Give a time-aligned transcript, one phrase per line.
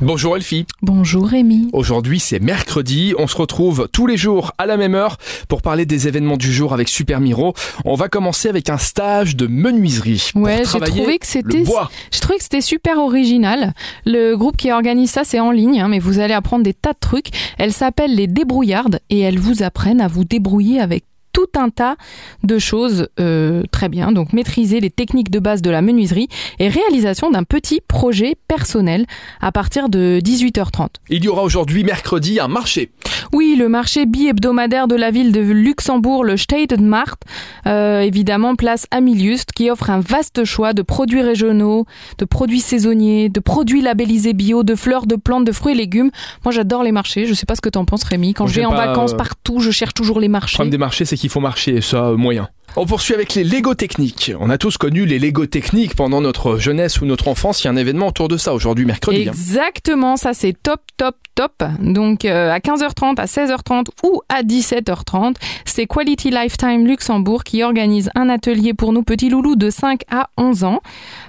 [0.00, 0.64] Bonjour Elfie.
[0.80, 1.70] Bonjour Rémi.
[1.72, 5.16] Aujourd'hui c'est mercredi, on se retrouve tous les jours à la même heure
[5.48, 7.52] pour parler des événements du jour avec Super Miro.
[7.84, 10.30] On va commencer avec un stage de menuiserie.
[10.36, 11.90] Ouais, j'ai trouvé que c'était bois.
[12.12, 13.74] j'ai trouvé que c'était super original.
[14.06, 16.92] Le groupe qui organise ça, c'est en ligne, hein, mais vous allez apprendre des tas
[16.92, 17.30] de trucs.
[17.58, 21.96] Elles s'appellent les débrouillardes et elles vous apprennent à vous débrouiller avec tout un tas
[22.42, 24.12] de choses euh, très bien.
[24.12, 29.06] Donc maîtriser les techniques de base de la menuiserie et réalisation d'un petit projet personnel
[29.40, 30.88] à partir de 18h30.
[31.10, 32.90] Il y aura aujourd'hui mercredi un marché.
[33.32, 37.22] Oui, le marché bi-hebdomadaire de la ville de Luxembourg, le Stadtmarkt,
[37.66, 41.84] euh, évidemment place Amiliust, qui offre un vaste choix de produits régionaux,
[42.18, 46.10] de produits saisonniers, de produits labellisés bio, de fleurs, de plantes, de fruits et légumes.
[46.44, 47.26] Moi, j'adore les marchés.
[47.26, 48.34] Je sais pas ce que t'en penses, Rémi.
[48.34, 50.54] Quand je vais en vacances euh, partout, je cherche toujours les Le marchés.
[50.54, 52.48] problème des marchés c'est qu'il faut marcher ça moyen.
[52.76, 54.30] On poursuit avec les Lego techniques.
[54.38, 57.62] On a tous connu les Lego techniques pendant notre jeunesse ou notre enfance.
[57.62, 59.22] Il y a un événement autour de ça aujourd'hui mercredi.
[59.26, 59.32] hein.
[59.32, 61.64] Exactement, ça c'est top, top, top.
[61.80, 68.10] Donc euh, à 15h30, à 16h30 ou à 17h30, c'est Quality Lifetime Luxembourg qui organise
[68.14, 70.80] un atelier pour nos petits loulous de 5 à 11 ans.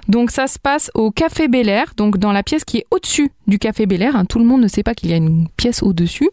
[0.08, 3.32] Donc ça se passe au Café Bel Air, donc dans la pièce qui est au-dessus
[3.48, 4.14] du Café Bel Air.
[4.14, 4.24] hein.
[4.24, 6.30] Tout le monde ne sait pas qu'il y a une pièce au-dessus.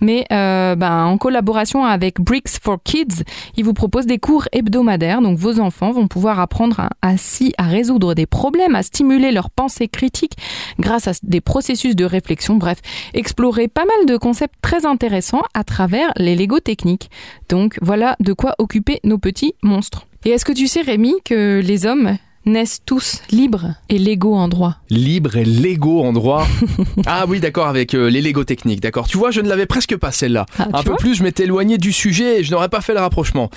[0.00, 3.24] Mais euh, ben, en collaboration avec Bricks for Kids,
[3.56, 5.20] ils vous proposent des cours hebdomadaires.
[5.20, 9.50] Donc vos enfants vont pouvoir apprendre à, ainsi à résoudre des problèmes, à stimuler leur
[9.50, 10.36] pensée critique
[10.78, 12.56] grâce à des processus de réflexion.
[12.56, 12.78] Bref,
[13.12, 17.10] explorer pas mal de concepts très intéressants à travers les Lego techniques.
[17.48, 20.06] Donc voilà de quoi occuper nos petits monstres.
[20.24, 24.48] Et est-ce que tu sais Rémi que les hommes naissent tous libres et légaux en
[24.48, 24.76] droit?
[24.90, 26.46] Libre et Lego en droit.
[27.06, 29.06] ah oui, d'accord, avec euh, les Lego techniques, d'accord.
[29.06, 30.46] Tu vois, je ne l'avais presque pas celle-là.
[30.58, 33.00] Ah, un peu plus, je m'étais éloigné du sujet et je n'aurais pas fait le
[33.00, 33.50] rapprochement.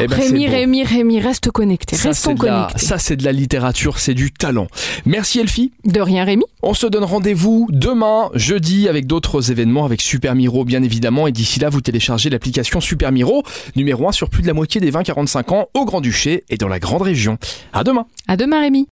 [0.00, 0.46] Eh ben, Rémi.
[0.46, 1.96] Rémi, Rémi, reste connecté.
[1.96, 2.86] Ça, Restons c'est de la- connectés.
[2.86, 4.66] ça, c'est de la littérature, c'est du talent.
[5.06, 5.72] Merci Elfie.
[5.84, 10.64] De rien Rémi On se donne rendez-vous demain, jeudi, avec d'autres événements, avec Super Miro,
[10.64, 11.26] bien évidemment.
[11.26, 13.42] Et d'ici là, vous téléchargez l'application Super Miro,
[13.74, 16.78] numéro 1 sur plus de la moitié des 20-45 ans, au Grand-Duché et dans la
[16.78, 17.38] Grande Région.
[17.72, 18.06] À demain.
[18.28, 18.86] À demain Rémi